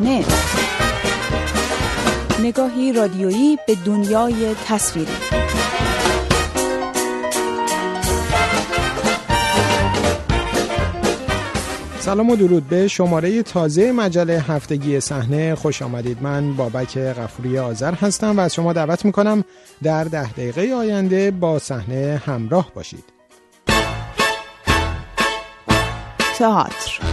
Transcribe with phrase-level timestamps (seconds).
[0.00, 0.24] نت
[2.42, 5.12] نگاهی رادیویی به دنیای تصویری.
[11.98, 15.54] سلام و درود به شماره تازه مجله هفتگی صحنه.
[15.54, 16.22] خوش آمدید.
[16.22, 19.44] من بابک غفوری آذر هستم و از شما دعوت می‌کنم
[19.82, 23.04] در ده دقیقه آینده با صحنه همراه باشید.
[26.38, 27.09] تئاتر.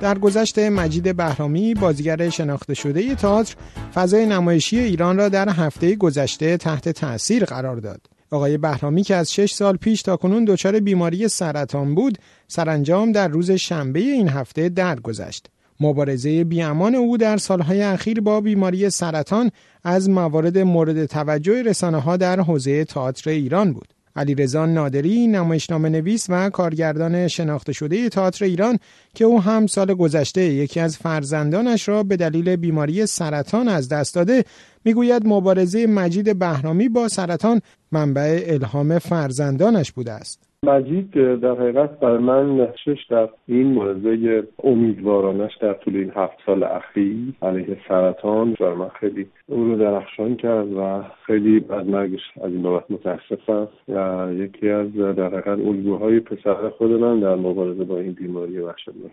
[0.00, 3.54] در گذشته مجید بهرامی بازیگر شناخته شده تئاتر
[3.94, 8.00] فضای نمایشی ایران را در هفته گذشته تحت تأثیر قرار داد.
[8.30, 13.28] آقای بهرامی که از شش سال پیش تا کنون دچار بیماری سرطان بود سرانجام در
[13.28, 15.46] روز شنبه این هفته درگذشت.
[15.80, 19.50] مبارزه بیامان او در سالهای اخیر با بیماری سرطان
[19.84, 23.95] از موارد مورد توجه رسانه ها در حوزه تئاتر ایران بود.
[24.16, 28.78] علیرضا نادری نمایشنامه نویس و کارگردان شناخته شده تئاتر ایران
[29.14, 34.14] که او هم سال گذشته یکی از فرزندانش را به دلیل بیماری سرطان از دست
[34.14, 34.44] داده
[34.84, 37.60] می‌گوید مبارزه مجید بهرامی با سرطان
[37.92, 40.45] منبع الهام فرزندانش بوده است.
[40.62, 46.62] مجید در حقیقت برای من نقشش در این مبارزه امیدوارانش در طول این هفت سال
[46.62, 52.52] اخیر علیه سرطان برای من خیلی او رو درخشان کرد و خیلی از مرگش از
[52.52, 53.68] این بابت متاسفم.
[53.88, 59.12] و یکی از در حقیقت الگوهای پسر خود من در مبارزه با این بیماری وحشتناک.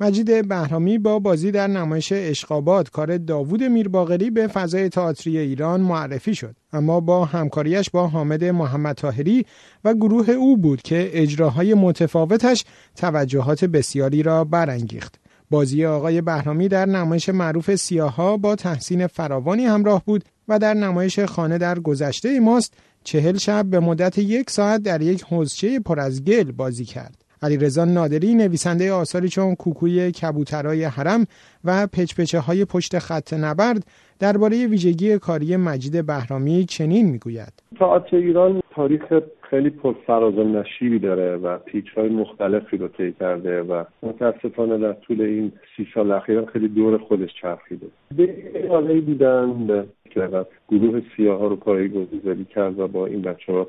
[0.00, 6.34] مجید بهرامی با بازی در نمایش اشقابات کار داوود میرباغری به فضای تئاتری ایران معرفی
[6.34, 9.46] شد اما با همکاریش با حامد محمد تاهری
[9.84, 12.64] و گروه او بود که اجراهای متفاوتش
[12.96, 15.20] توجهات بسیاری را برانگیخت
[15.50, 21.20] بازی آقای بهرامی در نمایش معروف سیاها با تحسین فراوانی همراه بود و در نمایش
[21.20, 26.24] خانه در گذشته ماست چهل شب به مدت یک ساعت در یک حوزچه پر از
[26.24, 27.21] گل بازی کرد.
[27.42, 31.26] علیرضا نادری نویسنده آثاری چون کوکوی کبوترای حرم
[31.64, 33.86] و پچپچه های پشت خط نبرد
[34.20, 37.52] درباره ویژگی کاری مجید بهرامی چنین می‌گوید.
[37.78, 39.02] تئاتر ایران تاریخ
[39.50, 44.92] خیلی پرفراز و نشیبی داره و پیچ های مختلفی رو طی کرده و متاسفانه در
[44.92, 47.86] طول این سی سال اخیر خیلی دور خودش چرخیده.
[48.16, 48.28] به
[48.70, 53.68] حاله بودن که گروه سیاه ها رو پایی گذاری کرد و با این بچه ها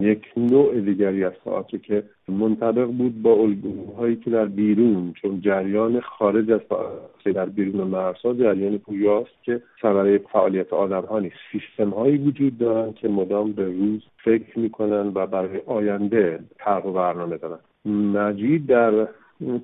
[0.00, 6.00] یک نوع دیگری از تئاتر که منطبق بود با الگوهایی که در بیرون چون جریان
[6.00, 11.36] خارج از تئاتر در بیرون مرزها جریان پویاست که ثمره فعالیت آدم ها نیست.
[11.52, 16.92] سیستم هایی وجود دارن که مدام به روز فکر می‌کنن و برای آینده طرح و
[16.92, 17.58] برنامه دارن.
[17.84, 19.08] مجید در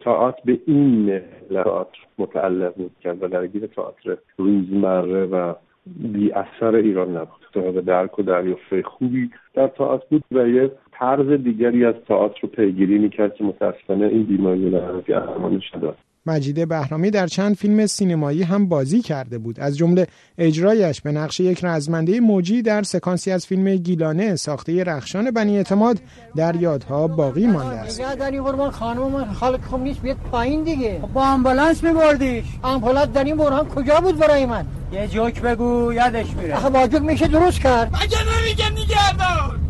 [0.01, 1.21] تئاتر به این
[1.51, 5.55] تئاتر متعلق بود کرد و درگیر تئاتر روزمره و
[5.87, 7.45] بی اثر ایران نبود.
[7.55, 12.49] به درک و دریافته خوبی در تئاتر بود و یه طرز دیگری از تئاتر رو
[12.49, 15.93] پیگیری می‌کرد که متاسفانه این بیماری رو در شده.
[16.27, 19.61] مجید بهرامی در چند فیلم سینمایی هم بازی کرده بود.
[19.61, 20.07] از جمله
[20.39, 25.97] اجرایش به نقش یک رزمنده موجی در سکانسی از فیلم گیلانه ساخته رخشان بنی اعتماد
[26.37, 28.19] در یادها باقی مانده است.
[28.19, 30.99] در خانم من خالق خوب نیست بیاد پایین دیگه.
[31.03, 32.45] خب با آمبولانس میبردیش.
[32.63, 36.55] آمبولانس در این برهان کجا بود برای من؟ یه جوک بگو یادش میره.
[36.57, 37.97] آخه با جوک میشه درست کرد.
[38.03, 39.61] مگه نمیگه نگردان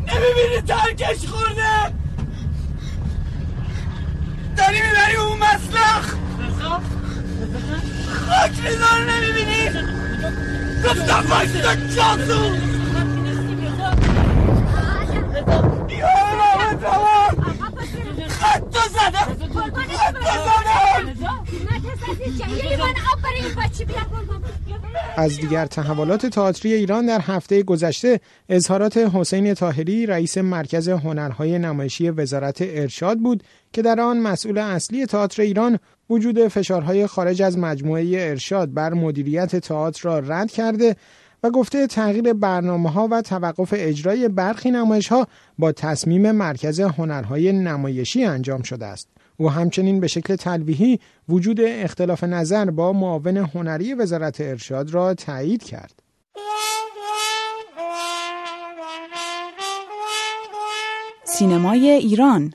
[0.00, 1.94] نمی‌بینی ترکش خورده؟
[4.56, 6.14] داری می‌بری اون مسلخ؟
[8.28, 9.68] خاک میزار نمی‌بینی؟
[10.84, 12.44] گفتم بایستا جاسو
[15.98, 16.08] یا
[18.28, 19.28] خط زدم
[19.88, 20.16] خط
[20.48, 21.14] زدم
[25.16, 32.10] از دیگر تحولات تئاتری ایران در هفته گذشته اظهارات حسین تاهری رئیس مرکز هنرهای نمایشی
[32.10, 33.42] وزارت ارشاد بود
[33.72, 35.78] که در آن مسئول اصلی تئاتر ایران
[36.10, 40.96] وجود فشارهای خارج از مجموعه ارشاد بر مدیریت تئاتر را رد کرده
[41.42, 45.26] و گفته تغییر برنامه ها و توقف اجرای برخی نمایش ها
[45.58, 49.08] با تصمیم مرکز هنرهای نمایشی انجام شده است.
[49.36, 55.62] او همچنین به شکل تلویحی وجود اختلاف نظر با معاون هنری وزارت ارشاد را تایید
[55.62, 56.02] کرد.
[61.24, 62.54] سینمای ایران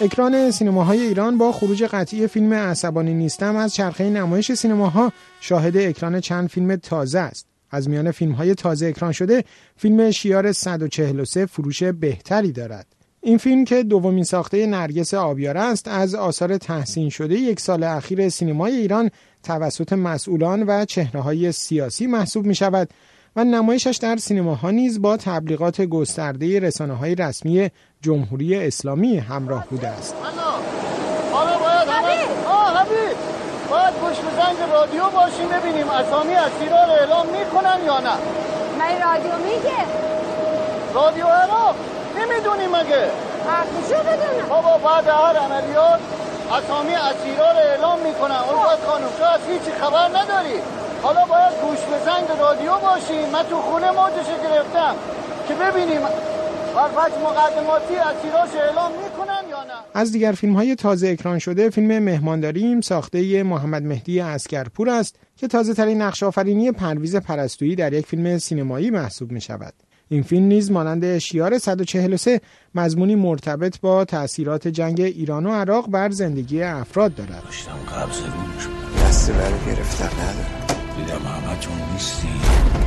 [0.00, 6.20] اکران سینماهای ایران با خروج قطعی فیلم عصبانی نیستم از چرخه نمایش سینماها شاهد اکران
[6.20, 7.51] چند فیلم تازه است.
[7.72, 9.44] از میان فیلم های تازه اکران شده
[9.76, 12.86] فیلم شیار 143 فروش بهتری دارد.
[13.20, 18.28] این فیلم که دومین ساخته نرگس آبیاره است از آثار تحسین شده یک سال اخیر
[18.28, 19.10] سینمای ایران
[19.42, 22.88] توسط مسئولان و چهره های سیاسی محسوب می شود
[23.36, 27.70] و نمایشش در سینماها نیز با تبلیغات گسترده رسانه های رسمی
[28.00, 30.14] جمهوری اسلامی همراه بوده است.
[33.70, 38.16] باید گوش به زنگ رادیو باشیم ببینیم اسامی اسیرا رو اعلام می‌کنن یا نه.
[38.78, 39.82] من رادیو میگه.
[40.94, 41.74] رادیو عراق؟
[42.16, 43.10] نمی‌دونی مگه؟
[43.48, 46.00] حرفشو بدونم؟ بابا بعد هر عملیات
[46.58, 48.36] اسامی اسیرا رو اعلام می‌کنن.
[48.48, 48.56] اون
[48.86, 50.58] خانم تو از هیچی خبر نداری.
[51.02, 53.28] حالا باید گوش به زنگ رادیو باشیم.
[53.32, 54.94] من تو خونه موجشو گرفتم
[55.48, 56.00] که ببینیم
[56.74, 56.88] بر
[57.24, 62.39] مقدماتی اسیراش اعلام می‌کنن یا نه؟ از دیگر فیلم های تازه اکران شده فیلم مهمان
[62.39, 68.06] داریم ساخته محمد مهدی عسگرپور است که تازه ترین نقش آفرینی پرویز پرستویی در یک
[68.06, 69.74] فیلم سینمایی محسوب می شود.
[70.08, 72.40] این فیلم نیز مانند شیار 143
[72.74, 77.42] مضمونی مرتبط با تأثیرات جنگ ایران و عراق بر زندگی افراد دارد.
[77.44, 78.68] داشتم قبض روش
[79.04, 80.66] دستی برای گرفتن ندارم.
[80.96, 82.28] دیدم همتون نیستی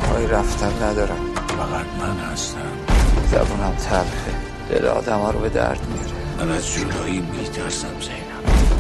[0.02, 1.36] پای رفتن ندارم.
[1.36, 2.95] فقط من هستم.
[3.26, 4.32] زبونم تلخه.
[4.70, 8.36] دل آدم ها رو به درد میاره من از جدایی میترسم زینب.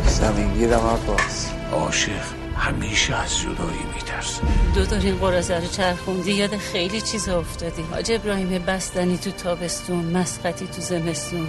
[0.08, 2.12] زمینگیرم عباس عاشق
[2.58, 4.42] همیشه از جدایی میترسه.
[4.76, 7.82] دو دار این قرازه رو چرخوندی یاد خیلی چیز افتادی.
[7.92, 11.48] حاج ابراهیم بستنی تو تابستون مسقطی تو زمستون.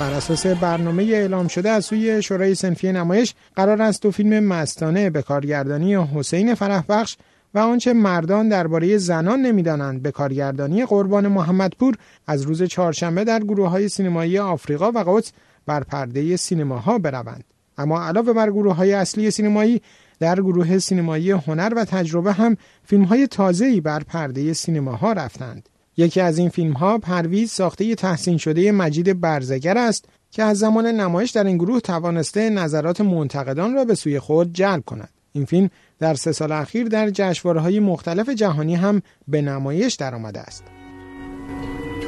[0.00, 5.10] بر اساس برنامه اعلام شده از سوی شورای سنفی نمایش قرار است دو فیلم مستانه
[5.10, 7.16] به کارگردانی حسین فرحبخش
[7.56, 13.68] و آنچه مردان درباره زنان نمی‌دانند به کارگردانی قربان محمدپور از روز چهارشنبه در گروه
[13.68, 15.32] های سینمایی آفریقا و قدس
[15.66, 17.44] بر پرده سینماها بروند.
[17.78, 19.82] اما علاوه بر گروه های اصلی سینمایی
[20.20, 25.68] در گروه سینمایی هنر و تجربه هم فیلم های تازه‌ای بر پرده سینماها رفتند.
[25.96, 30.86] یکی از این فیلم ها پرویز ساخته تحسین شده مجید برزگر است که از زمان
[30.86, 35.08] نمایش در این گروه توانسته نظرات منتقدان را به سوی خود جلب کند.
[35.32, 40.64] این فیلم در سه سال اخیر در جشنواره‌های مختلف جهانی هم به نمایش درآمده است.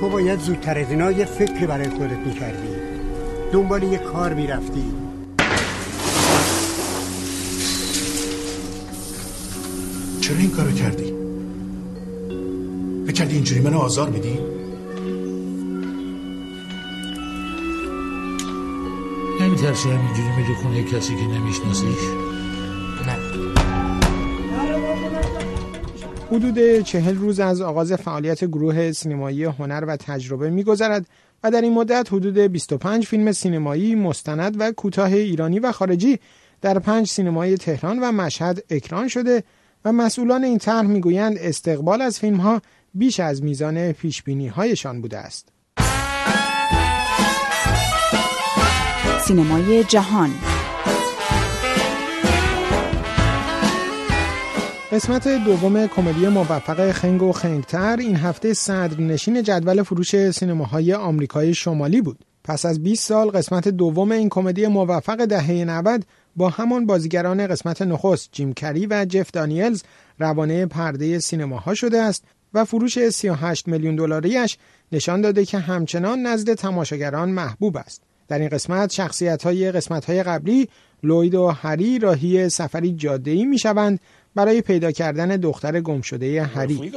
[0.01, 2.69] تو باید زودتر از اینا یه فکری برای خودت می‌کردی
[3.53, 4.85] دنبال یه کار می‌رفتی
[10.21, 11.13] چرا این کارو کردی؟
[13.09, 14.39] بکردی اینجوری منو آزار میدی؟
[19.41, 22.28] نمیترسی همینجوری میری خونه کسی که نمیشناسیش؟
[26.31, 31.07] حدود چهل روز از آغاز فعالیت گروه سینمایی هنر و تجربه میگذرد
[31.45, 36.19] و در این مدت حدود 25 فیلم سینمایی مستند و کوتاه ایرانی و خارجی
[36.61, 39.43] در پنج سینمای تهران و مشهد اکران شده
[39.85, 42.63] و مسئولان این طرح می‌گویند استقبال از فیلم ها
[42.95, 45.49] بیش از میزان پیش بینی هایشان بوده است.
[49.27, 50.31] سینمای جهان
[54.93, 62.01] قسمت دوم کمدی موفق خنگ و خنگتر این هفته صدرنشین جدول فروش سینماهای آمریکای شمالی
[62.01, 62.19] بود.
[62.45, 66.05] پس از 20 سال قسمت دوم این کمدی موفق دهه 90
[66.37, 69.83] با همان بازیگران قسمت نخست جیم کری و جف دانیلز
[70.19, 72.25] روانه پرده سینماها شده است
[72.55, 74.59] و فروش 38 میلیون دلاریش
[74.93, 78.03] نشان داده که همچنان نزد تماشاگران محبوب است.
[78.29, 80.69] در این قسمت شخصیت های قسمت های قبلی
[81.03, 84.01] لوید و هری راهی سفری جاده ای می شوند
[84.39, 86.93] برای پیدا کردن دختر گم شده هری.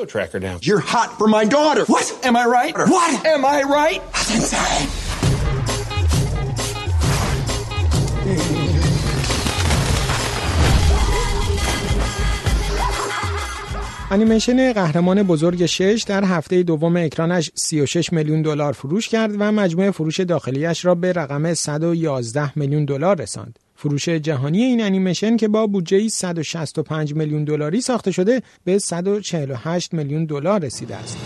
[14.11, 19.91] انیمیشن قهرمان بزرگ شش در هفته دوم اکرانش 36 میلیون دلار فروش کرد و مجموع
[19.91, 23.59] فروش داخلیش را به رقم 111 میلیون دلار رساند.
[23.81, 30.25] فروش جهانی این انیمیشن که با بودجه 165 میلیون دلاری ساخته شده به 148 میلیون
[30.25, 31.17] دلار رسیده است.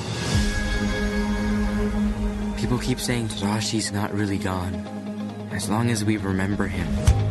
[2.57, 4.73] People keep saying Tadashi's not really gone
[5.57, 7.24] as long as we remember him.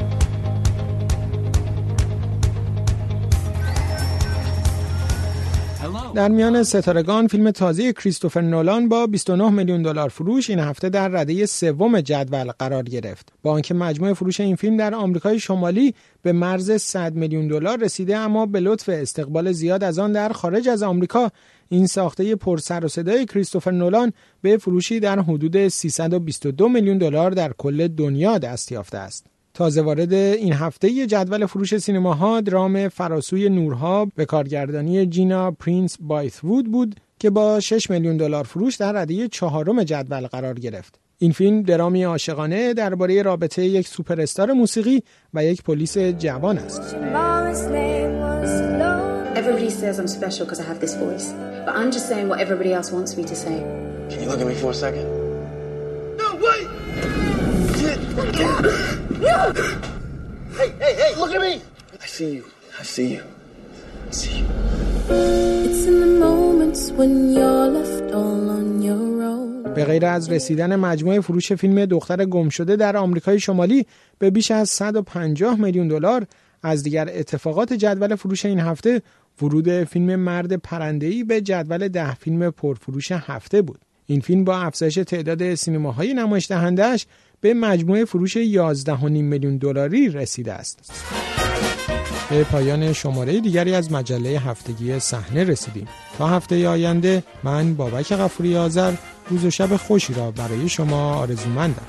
[6.15, 11.09] در میان ستارگان فیلم تازه کریستوفر نولان با 29 میلیون دلار فروش این هفته در
[11.09, 13.33] رده سوم جدول قرار گرفت.
[13.43, 18.17] با آنکه مجموع فروش این فیلم در آمریکای شمالی به مرز 100 میلیون دلار رسیده
[18.17, 21.31] اما به لطف استقبال زیاد از آن در خارج از آمریکا
[21.69, 27.31] این ساخته پر سر و صدای کریستوفر نولان به فروشی در حدود 322 میلیون دلار
[27.31, 29.34] در کل دنیا دست یافته است.
[29.55, 36.73] تازه وارد این هفته جدول فروش سینماها درام فراسوی نورها به کارگردانی جینا پرینس بایثوود
[36.73, 40.99] بود که با 6 میلیون دلار فروش در رده چهارم جدول قرار گرفت.
[41.19, 45.03] این فیلم درامی عاشقانه درباره رابطه یک سوپر موسیقی
[45.35, 46.97] و یک پلیس جوان است.
[49.37, 51.27] everybody says I'm special because I have this voice.
[51.67, 53.57] But I'm just saying what everybody else wants me to say.
[54.11, 55.07] Can you look at me for a second?
[56.21, 56.67] No, wait!
[59.25, 61.55] Hey, hey, hey, look at me!
[62.05, 62.45] I see you.
[62.79, 63.23] I see you.
[64.11, 64.47] I see you.
[65.67, 69.75] It's in the moments when you're left all on your own.
[69.75, 73.87] به غیر از رسیدن مجموع فروش فیلم دختر گم شده در آمریکای شمالی
[74.19, 76.27] به بیش از 150 میلیون دلار
[76.63, 79.03] از دیگر اتفاقات جدول فروش این هفته
[79.43, 83.79] ورود فیلم مرد پرنده‌ای به جدول ده فیلم پرفروش هفته بود.
[84.07, 87.07] این فیلم با افزایش تعداد سینماهای نمایش دهندش
[87.45, 91.05] به مجموع فروش 11.5 میلیون دلاری رسیده است.
[92.31, 95.89] به پایان شماره دیگری از مجله هفتگی صحنه رسیدیم.
[96.19, 98.93] تا هفته آینده من بابک غفوری آذر
[99.31, 101.87] روز و شب خوشی را برای شما آرزومندم.